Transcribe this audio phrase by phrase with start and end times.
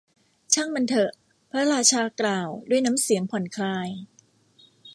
[0.53, 1.11] ช่างมันเถอะ
[1.49, 3.87] พระราชากล่าว ด้วยน้ำเสียงผ่อนคลาย